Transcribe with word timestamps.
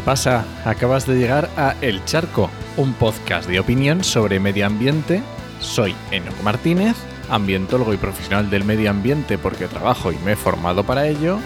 ¿Qué 0.00 0.06
pasa? 0.06 0.46
Acabas 0.64 1.06
de 1.06 1.14
llegar 1.16 1.50
a 1.58 1.76
El 1.82 2.02
Charco, 2.06 2.48
un 2.78 2.94
podcast 2.94 3.46
de 3.46 3.60
opinión 3.60 4.02
sobre 4.02 4.40
medio 4.40 4.64
ambiente. 4.64 5.20
Soy 5.60 5.94
Enoco 6.10 6.42
Martínez, 6.42 6.96
ambientólogo 7.28 7.92
y 7.92 7.98
profesional 7.98 8.48
del 8.48 8.64
medio 8.64 8.88
ambiente 8.88 9.36
porque 9.36 9.66
trabajo 9.66 10.10
y 10.10 10.16
me 10.24 10.32
he 10.32 10.36
formado 10.36 10.84
para 10.84 11.06
ello. 11.06 11.38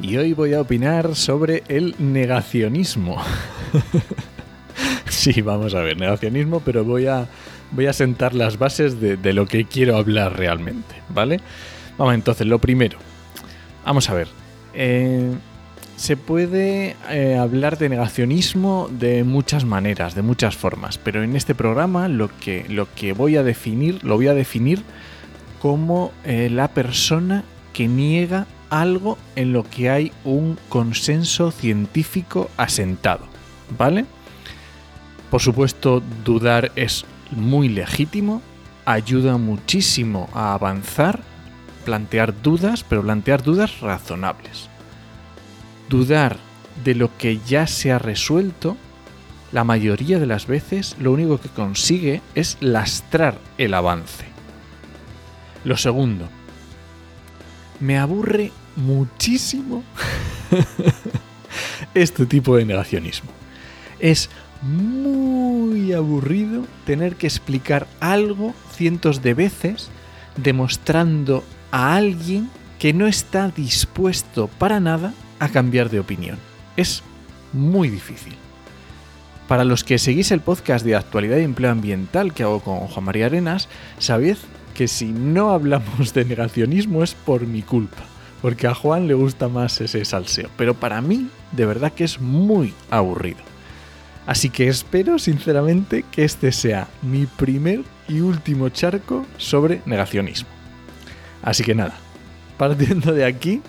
Y 0.00 0.16
hoy 0.16 0.32
voy 0.32 0.54
a 0.54 0.62
opinar 0.62 1.16
sobre 1.16 1.62
el 1.68 1.94
negacionismo. 1.98 3.22
sí, 5.10 5.42
vamos 5.42 5.74
a 5.74 5.80
ver, 5.80 5.98
negacionismo, 5.98 6.60
pero 6.60 6.84
voy 6.84 7.06
a, 7.06 7.28
voy 7.70 7.84
a 7.84 7.92
sentar 7.92 8.34
las 8.34 8.58
bases 8.58 8.98
de, 8.98 9.18
de 9.18 9.34
lo 9.34 9.44
que 9.44 9.66
quiero 9.66 9.98
hablar 9.98 10.38
realmente, 10.38 10.94
¿vale? 11.10 11.42
Vamos, 11.98 12.14
entonces, 12.14 12.46
lo 12.46 12.58
primero. 12.58 12.98
Vamos 13.84 14.08
a 14.10 14.14
ver. 14.14 14.28
Eh, 14.74 15.32
se 15.96 16.16
puede 16.16 16.96
eh, 17.08 17.36
hablar 17.36 17.78
de 17.78 17.88
negacionismo 17.88 18.88
de 18.90 19.22
muchas 19.24 19.64
maneras, 19.64 20.14
de 20.14 20.22
muchas 20.22 20.56
formas, 20.56 20.98
pero 20.98 21.22
en 21.22 21.36
este 21.36 21.54
programa 21.54 22.08
lo 22.08 22.36
que, 22.38 22.66
lo 22.68 22.92
que 22.94 23.12
voy 23.12 23.36
a 23.36 23.42
definir, 23.42 24.02
lo 24.02 24.16
voy 24.16 24.26
a 24.26 24.34
definir 24.34 24.82
como 25.62 26.12
eh, 26.24 26.48
la 26.50 26.68
persona 26.68 27.44
que 27.72 27.86
niega 27.86 28.46
algo 28.70 29.16
en 29.36 29.52
lo 29.52 29.62
que 29.62 29.88
hay 29.88 30.12
un 30.24 30.58
consenso 30.68 31.52
científico 31.52 32.50
asentado, 32.56 33.24
¿vale? 33.78 34.04
Por 35.30 35.40
supuesto, 35.40 36.02
dudar 36.24 36.72
es 36.74 37.04
muy 37.30 37.68
legítimo, 37.68 38.42
ayuda 38.84 39.36
muchísimo 39.36 40.28
a 40.34 40.54
avanzar 40.54 41.20
plantear 41.84 42.42
dudas, 42.42 42.84
pero 42.88 43.02
plantear 43.02 43.42
dudas 43.42 43.80
razonables. 43.80 44.68
Dudar 45.88 46.38
de 46.84 46.94
lo 46.94 47.16
que 47.16 47.38
ya 47.46 47.66
se 47.66 47.92
ha 47.92 47.98
resuelto, 47.98 48.76
la 49.52 49.64
mayoría 49.64 50.18
de 50.18 50.26
las 50.26 50.46
veces 50.46 50.96
lo 50.98 51.12
único 51.12 51.38
que 51.38 51.48
consigue 51.48 52.20
es 52.34 52.56
lastrar 52.60 53.38
el 53.58 53.74
avance. 53.74 54.26
Lo 55.64 55.76
segundo, 55.76 56.28
me 57.80 57.98
aburre 57.98 58.50
muchísimo 58.76 59.84
este 61.94 62.26
tipo 62.26 62.56
de 62.56 62.64
negacionismo. 62.64 63.30
Es 64.00 64.30
muy 64.62 65.92
aburrido 65.92 66.66
tener 66.86 67.16
que 67.16 67.26
explicar 67.26 67.86
algo 68.00 68.54
cientos 68.72 69.22
de 69.22 69.34
veces 69.34 69.90
demostrando 70.36 71.44
a 71.74 71.96
alguien 71.96 72.48
que 72.78 72.92
no 72.92 73.08
está 73.08 73.48
dispuesto 73.48 74.46
para 74.46 74.78
nada 74.78 75.12
a 75.40 75.48
cambiar 75.48 75.90
de 75.90 75.98
opinión. 75.98 76.38
Es 76.76 77.02
muy 77.52 77.88
difícil. 77.88 78.36
Para 79.48 79.64
los 79.64 79.82
que 79.82 79.98
seguís 79.98 80.30
el 80.30 80.38
podcast 80.40 80.84
de 80.84 80.94
actualidad 80.94 81.38
y 81.38 81.42
empleo 81.42 81.72
ambiental 81.72 82.32
que 82.32 82.44
hago 82.44 82.60
con 82.60 82.78
Juan 82.78 83.04
María 83.04 83.26
Arenas, 83.26 83.68
sabéis 83.98 84.38
que 84.72 84.86
si 84.86 85.06
no 85.06 85.50
hablamos 85.50 86.14
de 86.14 86.24
negacionismo 86.24 87.02
es 87.02 87.14
por 87.14 87.44
mi 87.44 87.62
culpa, 87.62 88.04
porque 88.40 88.68
a 88.68 88.74
Juan 88.74 89.08
le 89.08 89.14
gusta 89.14 89.48
más 89.48 89.80
ese 89.80 90.04
salseo, 90.04 90.50
pero 90.56 90.74
para 90.74 91.00
mí 91.00 91.28
de 91.50 91.66
verdad 91.66 91.92
que 91.92 92.04
es 92.04 92.20
muy 92.20 92.72
aburrido. 92.88 93.40
Así 94.26 94.48
que 94.48 94.68
espero 94.68 95.18
sinceramente 95.18 96.04
que 96.12 96.24
este 96.24 96.52
sea 96.52 96.86
mi 97.02 97.26
primer 97.26 97.82
y 98.06 98.20
último 98.20 98.68
charco 98.68 99.26
sobre 99.38 99.82
negacionismo. 99.86 100.54
Así 101.44 101.62
que 101.62 101.74
nada, 101.74 101.94
partiendo 102.56 103.12
de 103.12 103.26
aquí, 103.26 103.60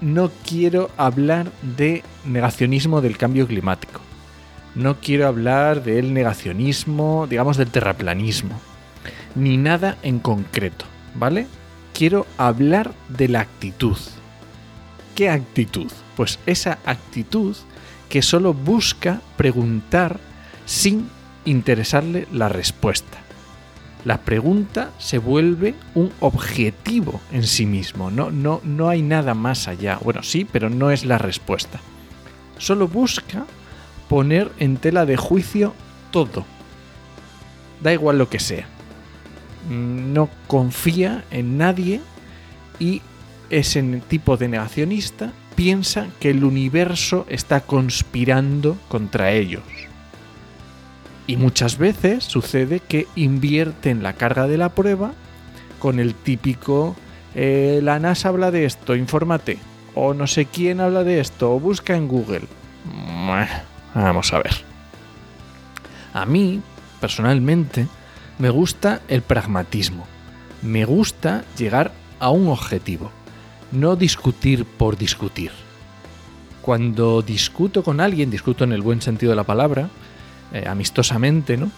no 0.00 0.30
quiero 0.44 0.90
hablar 0.96 1.52
de 1.62 2.02
negacionismo 2.24 3.00
del 3.00 3.16
cambio 3.16 3.46
climático. 3.46 4.00
No 4.74 4.96
quiero 5.00 5.28
hablar 5.28 5.84
del 5.84 6.12
negacionismo, 6.12 7.26
digamos, 7.30 7.56
del 7.56 7.70
terraplanismo. 7.70 8.60
Ni 9.36 9.56
nada 9.56 9.96
en 10.02 10.18
concreto, 10.18 10.84
¿vale? 11.14 11.46
Quiero 11.94 12.26
hablar 12.36 12.92
de 13.08 13.28
la 13.28 13.40
actitud. 13.40 13.96
¿Qué 15.14 15.30
actitud? 15.30 15.90
Pues 16.16 16.40
esa 16.44 16.78
actitud 16.84 17.56
que 18.08 18.20
solo 18.20 18.52
busca 18.52 19.20
preguntar 19.36 20.18
sin 20.66 21.08
interesarle 21.44 22.26
la 22.32 22.48
respuesta 22.48 23.25
la 24.06 24.18
pregunta 24.18 24.92
se 24.98 25.18
vuelve 25.18 25.74
un 25.96 26.12
objetivo 26.20 27.20
en 27.32 27.42
sí 27.42 27.66
mismo. 27.66 28.08
No, 28.08 28.30
no, 28.30 28.60
no 28.62 28.88
hay 28.88 29.02
nada 29.02 29.34
más 29.34 29.66
allá. 29.66 29.98
Bueno, 30.00 30.22
sí, 30.22 30.44
pero 30.44 30.70
no 30.70 30.92
es 30.92 31.04
la 31.04 31.18
respuesta. 31.18 31.80
Solo 32.56 32.86
busca 32.86 33.46
poner 34.08 34.52
en 34.60 34.76
tela 34.76 35.06
de 35.06 35.16
juicio 35.16 35.74
todo. 36.12 36.44
Da 37.82 37.92
igual 37.92 38.18
lo 38.18 38.28
que 38.28 38.38
sea. 38.38 38.68
No 39.68 40.30
confía 40.46 41.24
en 41.32 41.58
nadie 41.58 42.00
y 42.78 43.02
ese 43.50 43.82
tipo 44.06 44.36
de 44.36 44.46
negacionista 44.46 45.32
piensa 45.56 46.06
que 46.20 46.30
el 46.30 46.44
universo 46.44 47.26
está 47.28 47.62
conspirando 47.62 48.78
contra 48.86 49.32
ellos. 49.32 49.64
Y 51.26 51.36
muchas 51.36 51.78
veces 51.78 52.24
sucede 52.24 52.80
que 52.80 53.06
invierten 53.16 54.02
la 54.02 54.12
carga 54.12 54.46
de 54.46 54.58
la 54.58 54.70
prueba 54.70 55.12
con 55.78 55.98
el 55.98 56.14
típico 56.14 56.96
eh, 57.38 57.80
la 57.82 58.00
NASA 58.00 58.30
habla 58.30 58.50
de 58.50 58.64
esto, 58.64 58.96
infórmate. 58.96 59.58
O 59.94 60.14
no 60.14 60.26
sé 60.26 60.46
quién 60.46 60.80
habla 60.80 61.04
de 61.04 61.20
esto, 61.20 61.54
o 61.54 61.60
busca 61.60 61.94
en 61.94 62.08
Google. 62.08 62.46
Vamos 63.94 64.32
a 64.32 64.38
ver. 64.38 64.54
A 66.14 66.24
mí, 66.24 66.62
personalmente, 66.98 67.86
me 68.38 68.48
gusta 68.48 69.02
el 69.08 69.20
pragmatismo. 69.20 70.06
Me 70.62 70.86
gusta 70.86 71.44
llegar 71.58 71.92
a 72.20 72.30
un 72.30 72.48
objetivo, 72.48 73.10
no 73.70 73.96
discutir 73.96 74.64
por 74.64 74.96
discutir. 74.96 75.50
Cuando 76.62 77.20
discuto 77.20 77.84
con 77.84 78.00
alguien, 78.00 78.30
discuto 78.30 78.64
en 78.64 78.72
el 78.72 78.80
buen 78.80 79.02
sentido 79.02 79.30
de 79.30 79.36
la 79.36 79.44
palabra, 79.44 79.90
eh, 80.52 80.64
amistosamente, 80.66 81.56
¿no? 81.56 81.70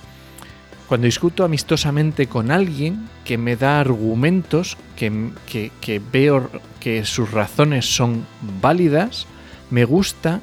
Cuando 0.89 1.05
discuto 1.05 1.45
amistosamente 1.45 2.29
con 2.29 2.51
alguien 2.51 3.09
que 3.25 3.37
me 3.37 3.57
da 3.57 3.79
argumentos, 3.79 4.79
que, 4.97 5.31
que, 5.47 6.03
veo 6.13 6.51
que 6.81 7.05
sus 7.05 7.31
razones 7.31 7.95
son 7.95 8.27
válidas, 8.63 9.27
me 9.71 9.85
gusta, 9.85 10.41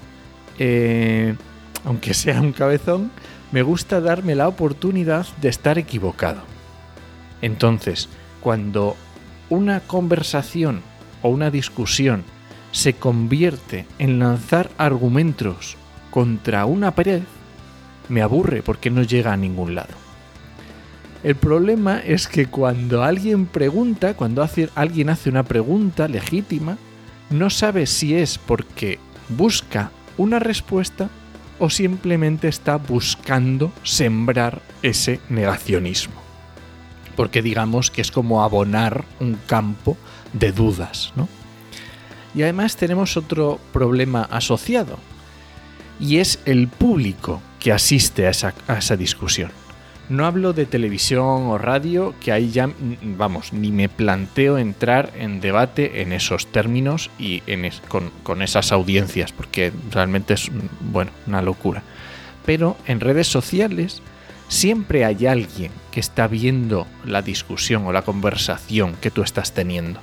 eh, 0.59 1.35
aunque 1.83 2.13
sea 2.13 2.41
un 2.41 2.51
cabezón, 2.51 3.09
me 3.51 3.63
gusta 3.63 4.01
darme 4.01 4.35
la 4.35 4.47
oportunidad 4.47 5.25
de 5.41 5.49
estar 5.49 5.79
equivocado. 5.79 6.43
Entonces, 7.41 8.07
cuando 8.39 8.95
una 9.49 9.79
conversación 9.79 10.81
o 11.23 11.29
una 11.29 11.49
discusión 11.49 12.23
se 12.71 12.93
convierte 12.93 13.87
en 13.97 14.19
lanzar 14.19 14.69
argumentos 14.77 15.75
contra 16.11 16.65
una 16.65 16.91
pared, 16.91 17.23
me 18.09 18.21
aburre 18.21 18.61
porque 18.61 18.89
no 18.89 19.03
llega 19.03 19.33
a 19.33 19.37
ningún 19.37 19.75
lado. 19.75 19.93
El 21.23 21.35
problema 21.35 21.99
es 21.99 22.27
que 22.27 22.45
cuando 22.45 23.03
alguien 23.03 23.47
pregunta, 23.47 24.13
cuando 24.13 24.47
alguien 24.75 25.09
hace 25.09 25.29
una 25.29 25.43
pregunta 25.43 26.07
legítima, 26.07 26.77
no 27.31 27.49
sabe 27.49 27.87
si 27.87 28.13
es 28.13 28.37
porque 28.37 28.99
busca 29.29 29.91
una 30.17 30.37
respuesta 30.37 31.09
o 31.57 31.69
simplemente 31.69 32.47
está 32.47 32.75
buscando 32.75 33.71
sembrar 33.83 34.61
ese 34.83 35.19
negacionismo. 35.29 36.13
Porque 37.15 37.41
digamos 37.41 37.89
que 37.89 38.01
es 38.01 38.11
como 38.11 38.43
abonar 38.43 39.05
un 39.19 39.37
campo 39.47 39.97
de 40.33 40.51
dudas, 40.51 41.13
¿no? 41.15 41.27
Y 42.35 42.43
además 42.43 42.75
tenemos 42.75 43.15
otro 43.15 43.59
problema 43.71 44.27
asociado, 44.29 44.99
y 45.99 46.17
es 46.17 46.39
el 46.45 46.67
público 46.67 47.41
que 47.65 47.73
asiste 47.73 48.27
a 48.27 48.29
esa, 48.29 48.95
discusión. 48.95 49.49
No 50.07 50.27
hablo 50.27 50.53
de 50.53 50.67
televisión 50.67 51.47
o 51.47 51.57
radio, 51.57 52.13
que 52.23 52.31
ahí 52.31 52.51
ya, 52.51 52.69
vamos, 53.01 53.53
ni 53.53 53.71
me 53.71 53.89
planteo 53.89 54.59
entrar 54.59 55.11
en 55.15 55.41
debate 55.41 56.03
en 56.03 56.13
esos 56.13 56.45
términos 56.45 57.09
y 57.17 57.41
con, 57.87 58.11
con, 58.21 58.43
esas 58.43 58.71
audiencias, 58.71 59.31
porque 59.31 59.73
realmente 59.89 60.35
es, 60.35 60.51
bueno, 60.79 61.09
una 61.25 61.41
locura. 61.41 61.81
Pero 62.45 62.77
en 62.85 62.99
redes 62.99 63.29
sociales 63.29 64.03
siempre 64.47 65.03
hay 65.03 65.25
alguien 65.25 65.71
que 65.89 66.01
está 66.01 66.27
viendo 66.27 66.85
la 67.03 67.23
discusión 67.23 67.87
o 67.87 67.91
la 67.91 68.03
conversación 68.03 68.95
que 69.01 69.09
tú 69.09 69.23
estás 69.23 69.55
teniendo. 69.55 69.99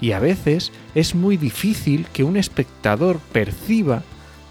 Y 0.00 0.10
a 0.10 0.18
veces 0.18 0.72
es 0.96 1.14
muy 1.14 1.36
difícil 1.36 2.08
que 2.12 2.24
un 2.24 2.36
espectador 2.36 3.20
perciba 3.30 4.02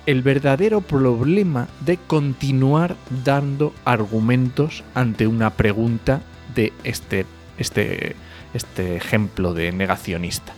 el 0.05 0.21
verdadero 0.21 0.81
problema 0.81 1.67
de 1.81 1.97
continuar 1.97 2.95
dando 3.23 3.73
argumentos 3.85 4.83
ante 4.93 5.27
una 5.27 5.51
pregunta 5.51 6.21
de 6.55 6.73
este, 6.83 7.25
este 7.57 8.15
este 8.55 8.95
ejemplo 8.95 9.53
de 9.53 9.71
negacionista. 9.71 10.53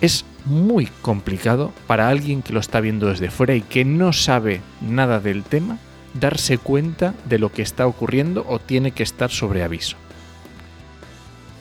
Es 0.00 0.24
muy 0.44 0.86
complicado 1.02 1.72
para 1.86 2.08
alguien 2.08 2.42
que 2.42 2.52
lo 2.52 2.60
está 2.60 2.80
viendo 2.80 3.08
desde 3.08 3.30
fuera 3.30 3.54
y 3.54 3.62
que 3.62 3.84
no 3.84 4.12
sabe 4.12 4.60
nada 4.80 5.18
del 5.20 5.42
tema 5.42 5.78
darse 6.14 6.58
cuenta 6.58 7.14
de 7.24 7.38
lo 7.38 7.50
que 7.50 7.62
está 7.62 7.86
ocurriendo 7.86 8.44
o 8.48 8.58
tiene 8.58 8.92
que 8.92 9.02
estar 9.02 9.30
sobre 9.30 9.64
aviso. 9.64 9.96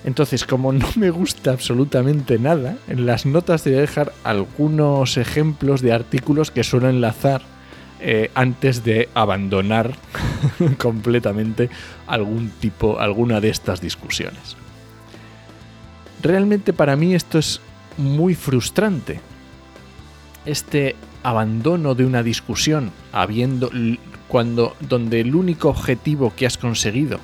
Entonces, 0.04 0.46
como 0.46 0.74
no 0.74 0.88
me 0.96 1.10
gusta 1.10 1.52
absolutamente 1.52 2.38
nada, 2.40 2.78
en 2.88 3.06
las 3.06 3.26
notas 3.26 3.64
te 3.64 3.70
voy 3.70 3.80
a 3.80 3.82
dejar 3.82 4.14
algunos 4.24 5.18
ejemplos 5.18 5.82
de 5.82 5.94
artículos 5.94 6.52
que 6.52 6.64
suelo 6.64 6.90
enlazar 6.90 7.42
eh, 8.02 8.32
antes 8.36 8.84
de 8.84 9.08
abandonar 9.14 9.96
completamente 10.78 11.70
algún 12.06 12.50
tipo, 12.50 13.00
alguna 13.00 13.40
de 13.40 13.50
estas 13.50 13.80
discusiones. 13.80 14.58
Realmente 16.22 16.74
para 16.74 16.96
mí 16.96 17.16
esto 17.16 17.40
es 17.40 17.62
muy 17.98 18.36
frustrante. 18.36 19.22
Este 20.46 20.96
abandono 21.24 21.96
de 21.96 22.06
una 22.06 22.24
discusión, 22.24 22.92
habiendo 23.14 23.72
cuando 24.28 24.76
donde 24.82 25.22
el 25.22 25.36
único 25.36 25.70
objetivo 25.70 26.34
que 26.36 26.46
has 26.46 26.58
conseguido 26.58 27.20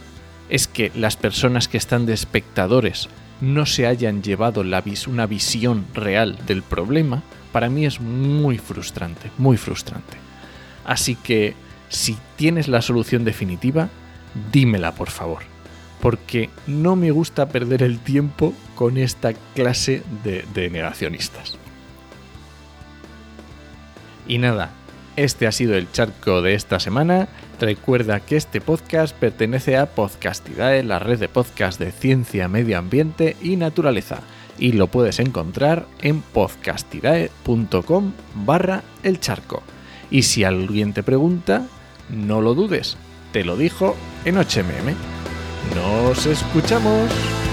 es 0.49 0.67
que 0.67 0.91
las 0.95 1.15
personas 1.15 1.67
que 1.67 1.77
están 1.77 2.05
de 2.05 2.13
espectadores 2.13 3.07
no 3.41 3.65
se 3.65 3.87
hayan 3.87 4.21
llevado 4.21 4.61
una 4.61 5.25
visión 5.27 5.85
real 5.93 6.37
del 6.45 6.63
problema, 6.63 7.23
para 7.51 7.69
mí 7.69 7.85
es 7.85 8.01
muy 8.01 8.57
frustrante, 8.57 9.31
muy 9.37 9.57
frustrante. 9.57 10.17
Así 10.85 11.15
que 11.15 11.55
si 11.87 12.17
tienes 12.35 12.67
la 12.67 12.81
solución 12.81 13.23
definitiva, 13.23 13.89
dímela 14.51 14.93
por 14.93 15.09
favor, 15.09 15.43
porque 16.01 16.49
no 16.67 16.95
me 16.95 17.11
gusta 17.11 17.49
perder 17.49 17.83
el 17.83 17.99
tiempo 17.99 18.53
con 18.75 18.97
esta 18.97 19.33
clase 19.55 20.03
de, 20.23 20.45
de 20.53 20.69
negacionistas. 20.69 21.57
Y 24.27 24.37
nada, 24.37 24.71
este 25.15 25.47
ha 25.47 25.51
sido 25.51 25.75
el 25.75 25.91
charco 25.91 26.41
de 26.41 26.53
esta 26.53 26.79
semana. 26.79 27.27
Recuerda 27.59 28.19
que 28.19 28.37
este 28.37 28.61
podcast 28.61 29.15
pertenece 29.15 29.77
a 29.77 29.87
Podcastidae, 29.87 30.83
la 30.83 30.99
red 30.99 31.19
de 31.19 31.29
podcast 31.29 31.79
de 31.79 31.91
ciencia, 31.91 32.47
medio 32.47 32.77
ambiente 32.77 33.35
y 33.41 33.55
naturaleza, 33.55 34.21
y 34.57 34.73
lo 34.73 34.87
puedes 34.87 35.19
encontrar 35.19 35.85
en 36.01 36.21
podcastidae.com 36.21 38.13
barra 38.35 38.83
el 39.03 39.19
charco. 39.19 39.63
Y 40.11 40.23
si 40.23 40.43
alguien 40.43 40.93
te 40.93 41.03
pregunta, 41.03 41.67
no 42.09 42.41
lo 42.41 42.55
dudes, 42.55 42.97
te 43.31 43.43
lo 43.43 43.57
dijo 43.57 43.95
en 44.25 44.35
HMM. 44.35 44.95
¡Nos 45.75 46.25
escuchamos! 46.25 47.48